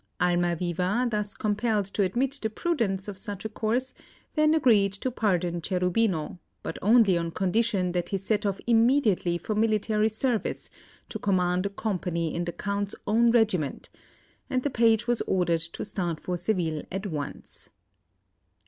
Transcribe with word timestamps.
Almaviva, 0.19 1.07
thus 1.11 1.35
compelled 1.35 1.85
to 1.85 2.01
admit 2.01 2.39
the 2.41 2.49
prudence 2.49 3.07
of 3.07 3.19
such 3.19 3.45
a 3.45 3.49
course, 3.49 3.93
then 4.33 4.55
agreed 4.55 4.93
to 4.93 5.11
pardon 5.11 5.61
Cherubino, 5.61 6.39
but 6.63 6.79
only 6.81 7.19
on 7.19 7.29
condition 7.29 7.91
that 7.91 8.09
he 8.09 8.17
set 8.17 8.43
off 8.43 8.59
immediately 8.65 9.37
for 9.37 9.53
military 9.53 10.09
service, 10.09 10.71
to 11.09 11.19
command 11.19 11.67
a 11.67 11.69
company 11.69 12.33
in 12.33 12.45
the 12.45 12.51
Count's 12.51 12.95
own 13.05 13.29
regiment; 13.29 13.91
and 14.49 14.63
the 14.63 14.71
page 14.71 15.05
was 15.05 15.21
ordered 15.27 15.61
to 15.61 15.85
start 15.85 16.19
for 16.19 16.35
Seville 16.35 16.81
at 16.91 17.05
once. 17.05 17.69